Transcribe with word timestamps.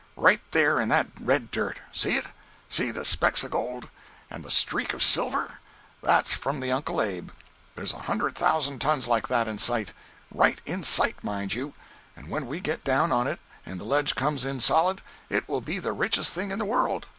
Right 0.17 0.41
there 0.49 0.81
in 0.81 0.89
that 0.89 1.05
red 1.19 1.51
dirt! 1.51 1.77
See 1.91 2.13
it? 2.17 2.25
See 2.69 2.89
the 2.89 3.05
specks 3.05 3.43
of 3.43 3.51
gold? 3.51 3.87
And 4.31 4.43
the 4.43 4.49
streak 4.49 4.95
of 4.95 5.03
silver? 5.03 5.59
That's 6.01 6.33
from 6.33 6.59
the 6.59 6.71
'Uncle 6.71 7.03
Abe.'"There's 7.03 7.93
a 7.93 7.99
hundred 8.09 8.33
thousand 8.35 8.79
tons 8.81 9.07
like 9.07 9.27
that 9.27 9.47
in 9.47 9.59
sight! 9.59 9.91
Right 10.33 10.59
in 10.65 10.83
sight, 10.83 11.23
mind 11.23 11.53
you! 11.53 11.73
And 12.15 12.31
when 12.31 12.47
we 12.47 12.61
get 12.61 12.83
down 12.83 13.11
on 13.11 13.27
it 13.27 13.39
and 13.63 13.79
the 13.79 13.83
ledge 13.83 14.15
comes 14.15 14.43
in 14.43 14.59
solid, 14.59 15.01
it 15.29 15.47
will 15.47 15.61
be 15.61 15.77
the 15.77 15.93
richest 15.93 16.33
thing 16.33 16.49
in 16.49 16.57
the 16.57 16.65
world! 16.65 17.05